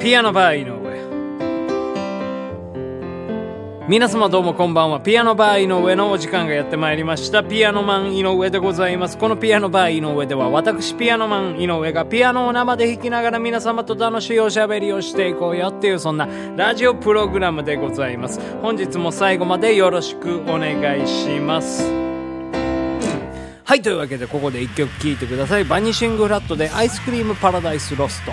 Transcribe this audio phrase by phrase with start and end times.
[0.00, 0.80] ピアノバー井上。
[3.86, 4.98] 皆様どうもこんばんは。
[4.98, 7.44] ピアノバー井上のお時間がやってまいりました。
[7.44, 9.18] ピアノマン井上でございます。
[9.18, 18.40] このピアノバー井上では私ピアノマン井上がピアノを生で弾きながら皆様と楽しいおしゃべりをしていこうよっていうそんなラジオプログラムでございます。
[18.62, 21.84] 本日も最後までよろしくお願いします。
[23.64, 25.64] はいというわけでここで1曲聴いてください。
[25.64, 28.32] バニシングフラットでアイスクリームパラダイスロスト。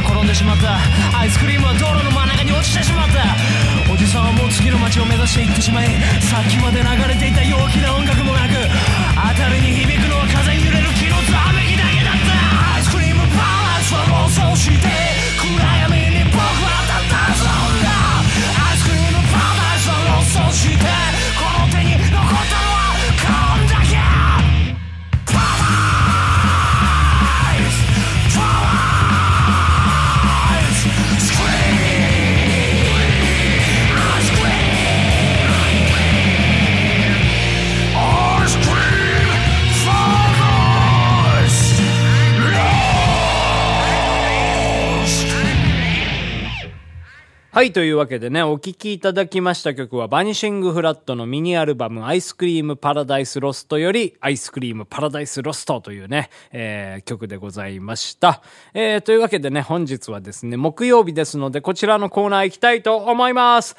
[0.00, 0.78] が転んでしまった。
[1.18, 3.92] アイスクリームは道路の真ん中に落ちてしまった。
[3.92, 5.88] おじさんはもう次の街を目指して行ってしまい
[6.20, 11.47] さっきまで流れていた陽気な音楽もなく辺りに響くのは風に揺れる木のざ
[47.58, 58.42] はい、というわけでね、お聴きいただきました曲は、バニシングフラットのミニアルバム、アイスクリームパラダイスロストより、アイスクリームパラダイスロストというね、えー曲でございました。
[58.74, 63.74] えーというわけでね、本日はですね、木曜日ですので、こちらのコーナー行きたいと思います。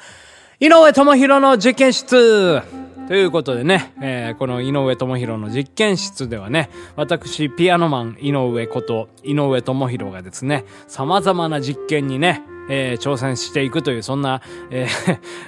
[0.58, 2.60] 井上智弘の実験室
[3.08, 14.86] ということでね、えーこの井上智弘の実験室ではね、私、ピアノマン井上こと井上智弘がですね、様々な実験にね、えー挑戦していくという、そんな、え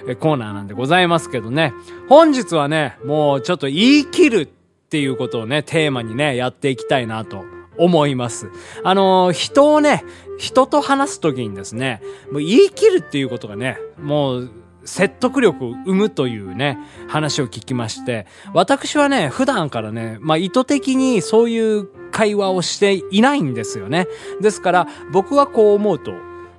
[0.07, 1.73] ー コーナーなんでございますけどね。
[2.09, 4.49] 本日はね、もうちょっと言い切るっ
[4.91, 7.45] ていうことをね、テーマにね、やっていきたいなと
[7.79, 8.51] 思います。
[8.85, 10.05] あのー人をね、
[10.39, 14.51] 人と話すときにですね、もう言い切るっていうことがね、もう、
[14.85, 16.79] 説得力を生むというね、
[17.09, 24.09] 話を聞きまして、私はね、普段からね、まあ意図的にそういう会話をしていないんですよね。
[24.41, 26.13] ですから、僕はこう思うと、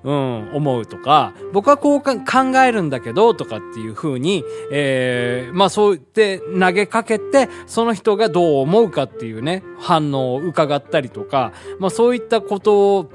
[0.03, 13.11] うん、思うとか、僕はこうか考えるんだけど、とかっていう風に、えー、まあそう言って投げかけて、その人がどう思うかっていうね、反応を伺ったりとか、まあそういったことを、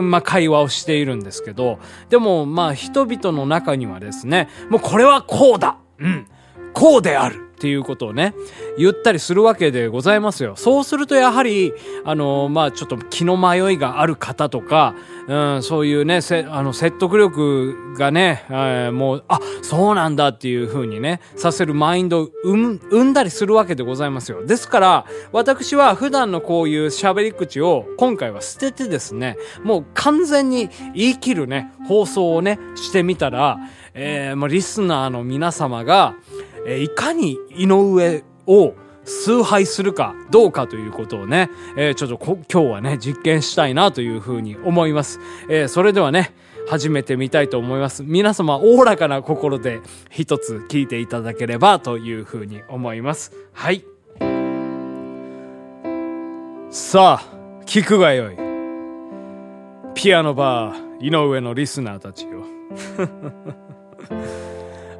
[0.00, 6.26] まあ会話をしているんですけど、でもまあ人々の中にはですね、もうこれはこうだうん
[6.72, 7.43] こうである。
[7.54, 8.34] っていうことをね、
[8.76, 10.56] 言ったりするわけでございますよ。
[10.56, 11.72] そうするとやはり、
[12.04, 14.94] あの、まあちょっと気の迷いがある方とか、
[15.28, 24.44] うん、そういうね、せあの説得力がね、えーもう、あ、そうなんだっていう風にね、させるマインドを生んだりするわけでございますよ。
[24.44, 33.58] ですから、私は普段のこういう喋り口を今回は捨ててですね、もう完全に言い切るね、放送をね、してみたら、
[33.94, 36.14] えー、もうリスナーの皆様が、
[36.66, 45.20] えいかに井上を崇拝するかどうかということをね、えーちょっと今日はね、実験したいなというふうに思います。
[45.48, 46.34] えーそれではね、
[46.66, 48.02] 始めてみたいと思います。
[48.02, 49.80] 皆様、おおらかな心で
[50.10, 53.32] 一つ聞いていただければというふうに思います。
[53.52, 53.84] はい。
[56.70, 57.24] さあ、
[57.66, 58.36] 聞くがよい。
[59.94, 62.44] ピアノバー、井上のリスナーたちよ。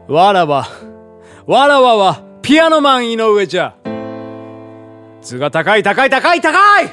[0.07, 0.69] わらば、
[1.47, 3.77] わらわは、ピアノマン井上じゃ。
[5.21, 6.91] 図が高い高い高い高い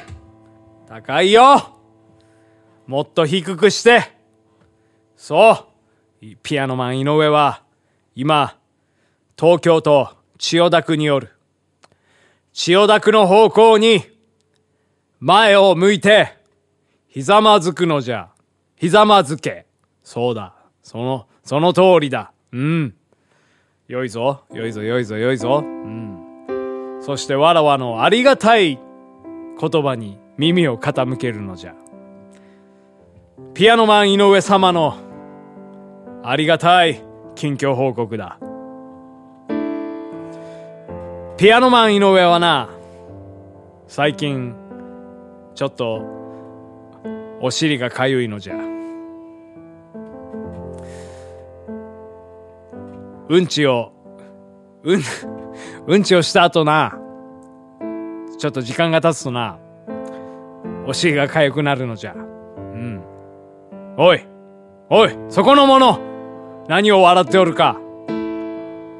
[0.86, 1.78] 高いよ
[2.86, 4.12] もっと低くして。
[5.16, 5.68] そ
[6.20, 6.26] う。
[6.42, 7.62] ピアノマン井上は、
[8.14, 8.58] 今、
[9.38, 11.30] 東京都千代田区による。
[12.52, 14.02] 千代田区の方向に、
[15.18, 16.36] 前を向いて、
[17.08, 18.28] ひざまずくのじゃ。
[18.76, 19.64] ひざまずけ。
[20.04, 20.54] そうだ。
[20.82, 22.32] その、その通りだ。
[22.52, 22.94] うん。
[23.92, 24.40] 良いぞ。
[24.50, 25.62] 良いぞ、良いぞ、良いぞ。
[25.62, 26.98] うん。
[27.02, 28.78] そしてわらわのありがたい
[29.60, 31.74] 言葉に耳を傾けるのじゃ。
[33.52, 34.96] ピアノマン井上様の
[36.24, 37.02] ありがたい
[37.34, 38.38] 近況報告だ。
[41.36, 42.70] ピアノマン井上はな、
[43.88, 44.54] 最近、
[45.54, 46.02] ちょっと、
[47.42, 48.71] お尻がかゆいのじゃ。
[53.28, 53.92] うんちを、
[54.82, 55.00] うん、
[55.86, 56.98] うんちをした後な、
[58.38, 59.58] ちょっと時間が経つとな、
[60.86, 62.14] お尻が痒くなるのじゃ。
[62.14, 63.02] うん。
[63.96, 64.20] おい
[64.90, 66.00] おいそこの者
[66.68, 67.78] 何を笑っておるか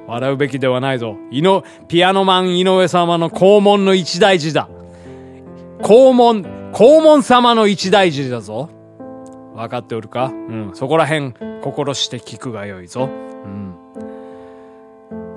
[0.06, 1.16] 笑うべきではないぞ。
[1.30, 4.69] 井の、ピアノマン井上様の肛門の一大事だ。
[5.80, 6.42] 肛門、
[6.72, 8.69] 肛門様の一大事だぞ。
[9.54, 10.26] 分かっておるか？
[10.26, 10.70] うん。
[10.74, 11.32] そこら辺、
[11.62, 13.08] 心して聞くがよいぞ。
[13.44, 13.74] うん。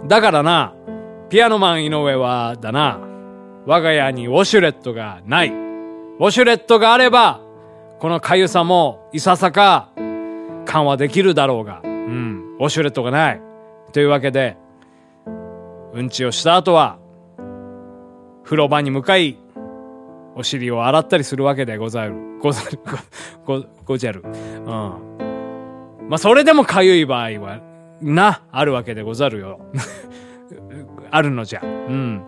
[0.07, 0.74] だからな、
[1.30, 3.00] ピアノマン井上は、だな、
[3.66, 5.50] 我が家にウォシュレットがない。
[5.50, 7.42] ウォシュレットがあれば、
[8.00, 9.90] この痒さも、いささか、
[10.66, 13.42] 緩和できるだろうが、うん、ウォシュレットがない。
[13.94, 14.57] というわけで、
[15.94, 17.00] うんちをした後は、
[18.44, 19.38] 風呂場に向かい、
[20.36, 22.13] お尻を洗ったりするわけでござる。
[22.40, 22.80] ござる、
[23.46, 24.22] ご、ご、ごじゃる。
[24.24, 24.72] うん。
[26.10, 27.62] まあ、それでも痒い場合は、
[28.02, 29.60] な、あるわけでござるよ。
[31.12, 31.62] あるのじゃ。
[31.64, 32.28] うん。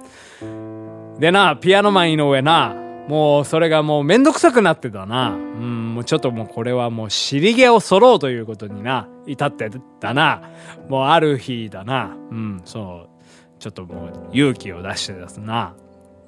[1.20, 2.76] でな、ピアノマン井上な、
[3.08, 5.30] もうそれがもうめんどくさくなってたな。
[5.30, 9.70] うん、もうちょっともうこれはもう尻毛を揃うということにな、至って
[10.00, 10.42] たな。
[10.90, 12.16] もうある日だな。
[12.32, 13.18] うん、そう。
[13.60, 15.74] ちょっともう勇気を出してですな。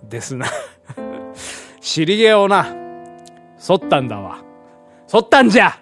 [0.09, 0.47] ですな。
[1.81, 2.67] 尻毛をな、
[3.57, 4.39] 剃ったんだわ。
[5.07, 5.77] 剃ったんじゃ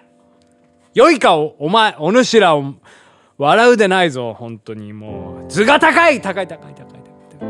[0.94, 2.74] 良いかお、お前、お主らを、
[3.38, 5.50] 笑うでないぞ、本当にもう。
[5.50, 7.00] 図が高い高い高い高い
[7.38, 7.48] 高い。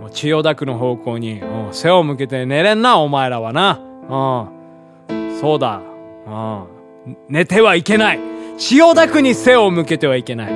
[0.00, 3.80] もう千代田区の方向に、う、背を向けて寝れんな、お前らはな。
[5.08, 5.40] うん。
[5.40, 5.80] そうだ。
[6.26, 7.16] うん。
[7.28, 8.20] 寝てはいけない。
[8.58, 10.52] 千代田区に背を向けてはいけない。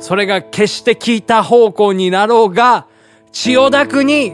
[0.00, 2.86] それが決して聞いた方向になろうが、
[3.30, 4.32] 千代田区に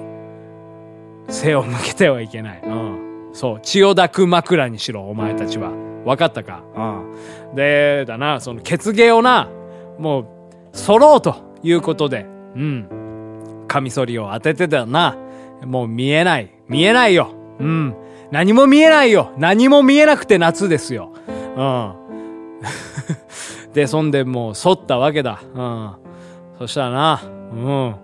[1.28, 2.60] 背を向けてはいけない。
[2.64, 2.97] うん。
[3.38, 3.60] そう。
[3.62, 5.70] 千代田区枕にしろ、お前たちは。
[6.04, 6.64] わかったか？
[6.74, 7.54] うん。
[7.54, 9.48] で、だな、その、血芸をな、
[9.96, 10.26] もう、
[10.72, 12.26] 揃ろうということで、
[12.56, 13.64] うん。
[13.68, 15.16] カミソリを当ててたな。
[15.64, 16.50] もう見えない。
[16.66, 17.30] 見えないよ。
[17.60, 17.94] うん。
[18.32, 19.30] 何も見えないよ。
[19.38, 21.12] 何も見えなくて夏ですよ。
[21.28, 21.94] うん。
[23.72, 25.40] で、そんでもう剃ったわけだ。
[25.54, 25.92] うん。
[26.58, 27.20] そしたらな、
[27.52, 27.94] うん。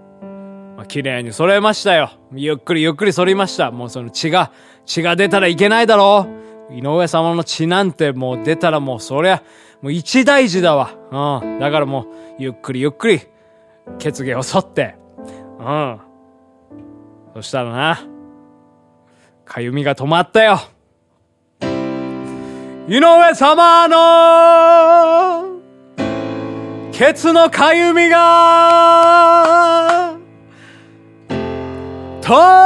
[0.77, 2.11] まあ、綺麗に揃えましたよ。
[2.35, 3.73] ゆっくりゆっくり剃りました。
[3.73, 4.53] もうその血が、
[4.87, 6.27] 血が出たらいけないだろ
[6.71, 6.75] う。
[6.75, 9.43] 井上様の血なんてもう出たらもうそりゃ、
[9.83, 10.93] もう一大事だわ。
[11.43, 11.59] うん。
[11.59, 12.07] だからもう、
[12.39, 13.21] ゆっくりゆっくり、
[13.99, 14.97] 血毛を剃って、
[15.59, 16.01] うん。
[17.35, 18.01] そしたらな、
[19.45, 20.61] かゆみが止まったよ。
[22.89, 25.61] 井上様の、
[26.93, 30.15] ケツのかゆみが、
[32.21, 32.64] 止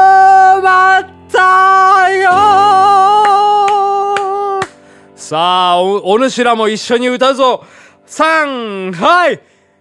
[5.81, 7.65] お、お主らも一緒に歌うぞ
[8.07, 9.41] 三、はい。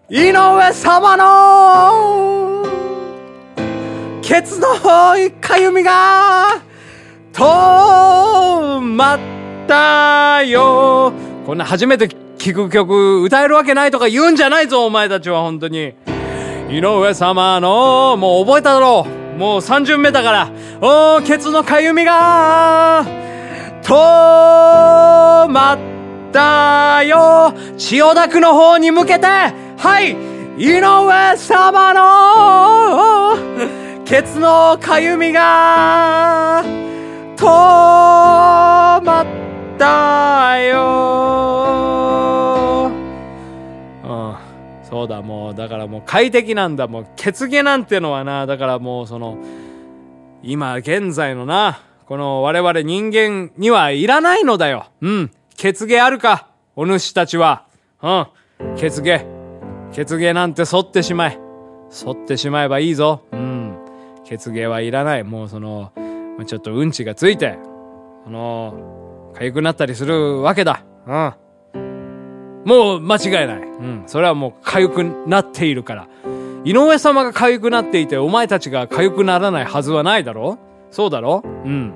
[0.09, 2.65] 井上様の、
[4.21, 6.61] ケツのかゆみが、
[7.31, 9.19] 止まっ
[9.67, 11.13] たよ。
[11.45, 15.93] こんな初めて聴く曲歌えるわけないとか言うんじゃないぞお前たちは本当に。
[16.69, 19.37] 井上様のもう覚えただろう。
[19.37, 20.49] もう3巡目だから。
[20.81, 23.05] おーケツのかゆみが
[23.83, 23.91] 止
[25.47, 25.96] まった。
[26.37, 27.51] だよ。
[27.77, 30.15] 千代田区の方に向けてはい
[30.57, 33.35] 井上様の
[34.05, 36.63] ケツのかゆみが
[37.35, 39.25] 止まっ
[39.79, 40.77] たよ。
[44.03, 44.35] うん
[44.83, 49.37] そうだもうだからもう快適なんだもう血毛なんてのはなだからもうその
[50.43, 54.85] 今現在のなこの我々人間にはいらないのだよ。
[55.01, 55.31] うん。
[55.57, 56.47] 血毛あるか
[56.77, 57.65] お主たちは
[58.01, 58.27] うん
[58.77, 59.25] 血毛
[59.91, 61.39] 血毛なんて剃ってしまえ
[61.89, 63.77] 剃ってしまえばいいぞうん
[64.23, 65.91] 血毛はいらないもうその
[66.37, 67.57] まちょっとうんちがついて、
[68.23, 70.83] その、痒くなったりするわけだ。
[71.05, 72.63] うん。
[72.63, 73.57] もう間違いない。
[73.59, 74.03] うん。
[74.05, 76.07] それはもう痒くなっているから。
[76.63, 80.59] 井上様が痒くなっていて、お前たちが痒くならないはずはないだろ
[80.91, 81.93] そうだろうん。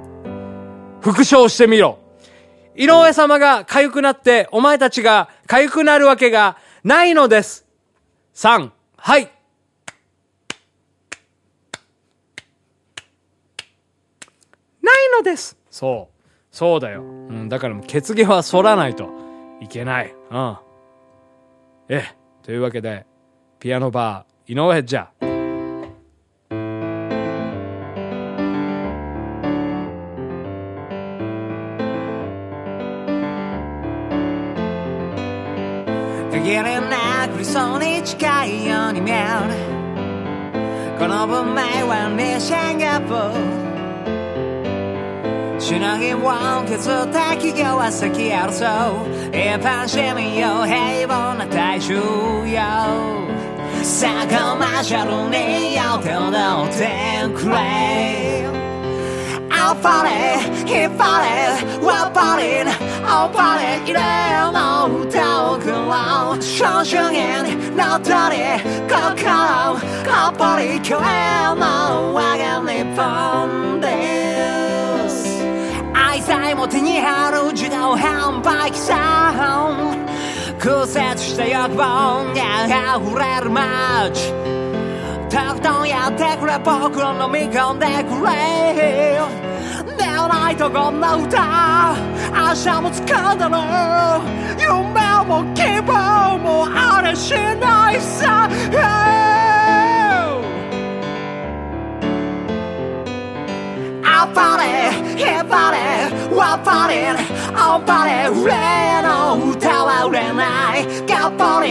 [1.01, 1.99] 復唱してみろ。
[2.75, 7.65] 井上様が痒くなって、お前たちが痒くなるわけがないのです。
[8.33, 9.29] 三、はい。
[14.81, 15.57] ないのです。
[15.69, 16.21] そう。
[16.51, 17.01] そうだよ。
[17.01, 19.09] うん、だからもう血毛は剃らないと
[19.61, 20.15] いけない。
[20.31, 20.57] うん。
[21.89, 23.05] ええ、というわけで、
[23.59, 25.11] ピアノバー、井上じゃ。
[36.91, 39.55] なく理想に近いように見える。
[40.99, 43.61] この文明はにシンガポー。
[45.55, 46.19] ルしのぎを
[46.67, 48.67] 削った企業は先あるそう。
[49.31, 52.01] 一般市民よ平凡な大衆よ。
[53.83, 56.79] さあコマーシャルによって踊って
[57.33, 57.55] くれ。
[59.49, 60.09] あっぱれ
[60.67, 61.31] 引っ張れ
[63.11, 63.99] わっぱりあっぱれ入れ
[64.53, 67.11] の歌を送ろう少主義
[67.43, 68.39] にのっとり
[68.87, 70.91] 心あっぱり今日
[71.59, 75.43] の我が日本です
[75.93, 80.07] 愛妻も手に入る自動販売機さん
[80.57, 84.31] 屈折した欲望が溢れる街
[85.29, 89.60] とことんやってくれ僕を飲み込んでくれ
[90.51, 91.95] ないとこんな歌
[92.33, 93.57] 明日もつかんだろ
[94.59, 94.67] 夢
[95.25, 98.49] も希望もあれしないさ、
[104.03, 104.63] あっぱれ
[105.17, 106.95] 引っ張れわっぱり
[107.55, 108.51] あっぱれ俺
[109.03, 110.81] の歌は売れない。
[111.07, 111.67] がっぽり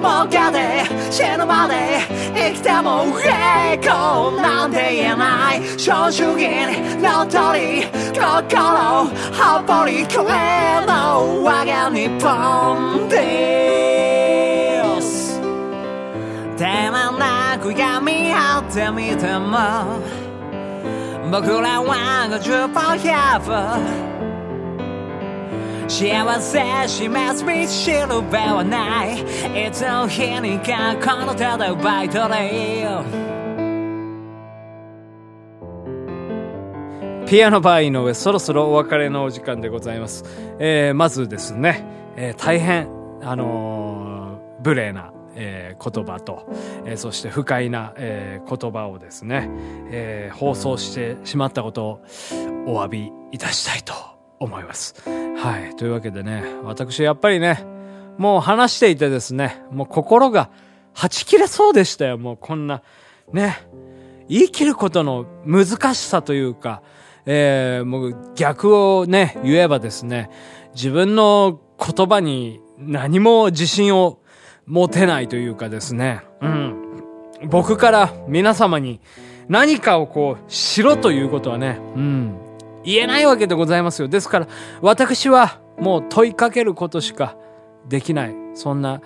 [0.00, 0.58] 儲けて
[1.10, 1.74] 死ぬまで
[2.34, 3.97] 生きても平行
[4.68, 6.46] なんて言えない正主義
[7.00, 15.40] のっとり心はっぽりこれの我が日本です。
[16.58, 19.56] 手間なく闇張ってみても。
[21.30, 23.52] 僕らは50歩100歩
[25.88, 29.22] 幸せ示す道しるべはない。
[29.68, 32.08] いつの日にかこの手で奪い
[37.28, 40.24] ピアノバー井上、そろそろお別れのお時間でございます。
[40.58, 41.84] えー、まずですね、
[42.16, 42.88] えー、大変、
[43.20, 46.50] あのー、無礼な、えー、言葉と、
[46.86, 49.50] えー、そして不快な、えー、言葉をですね、
[49.90, 52.00] えー、放送してしまったことを
[52.66, 53.92] お詫びいたしたいと
[54.38, 54.94] 思います。
[55.36, 55.76] はい。
[55.76, 57.62] というわけでね、私やっぱりね、
[58.16, 60.48] もう話していてですね、もう心が
[60.94, 62.16] はち切れそうでしたよ。
[62.16, 62.80] もうこんな、
[63.34, 63.58] ね、
[64.30, 66.80] 言い切ることの難しさというか、
[67.30, 70.30] えー、もう逆をね、言えばですね、
[70.74, 74.18] 自分の言葉に何も自信を
[74.66, 76.74] 持てないというかですね、うん。
[77.50, 79.02] 僕から皆様に
[79.46, 82.34] 何かをこう、しろということはね、うん。
[82.82, 84.08] 言えないわけでございますよ。
[84.08, 84.48] ですから、
[84.80, 87.36] 私はもう問いかけることしか
[87.86, 88.34] できない。
[88.54, 89.02] そんな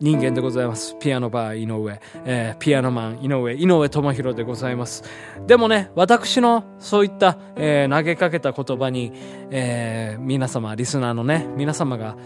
[0.00, 0.96] 人間でございます。
[0.98, 5.04] ピアノバー井上、えー、ピアノマン井上、井上智弘でございます。
[5.46, 9.12] でもね、私のそういった、えー、投げかけた言葉に、
[9.50, 12.16] えー、皆様、リスナーのね、皆様が、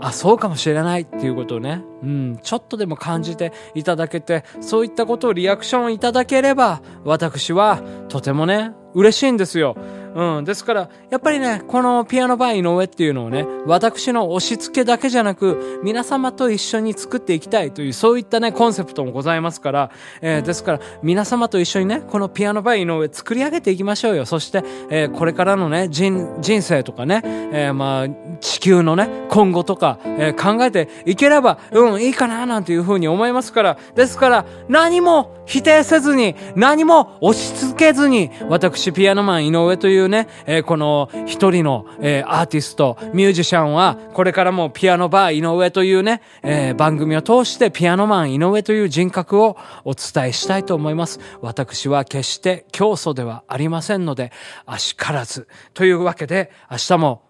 [0.00, 9.76] あ、そうかもしれないっていうことをね、うん、ちょっとでも感じていただけて、そういったことをリアクションいただければ、私はとてもね、嬉しいんですよ。
[10.14, 10.44] うん。
[10.44, 19.90] ですから、やっぱりね、このピアノバー井上っていうのをね、私の押し付けだけじゃなく、皆様と一緒に作っていきたいという、そういったね、コンセプトもございますから、
[20.20, 24.26] えー、ですから、皆様と一緒にね、このピアノバー井上作り上げていきましょうよ。
[24.26, 28.08] そして、えー、これからのね、人、人生とかね、えー、まあ、
[28.40, 51.20] 地球のね、今後とか、えー、考えていければ、うん、いいかな、なんていうふうに思いますから、ですから、何も否定せずに、何も押し付けずに、私、ピアノマン井上といういうね、えー、この一人の、えー、アーティスト、ミュージシャンは、これからもピアノバー井上というね、えー、番組を通してピアノマン井上という人格をお伝えしたいと思います。
[51.40, 54.32] 私は決して教祖ではありませんので、
[54.66, 55.48] あしからず。
[55.74, 57.22] というわけで、明日も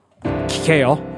[0.49, 1.12] 聞けよ。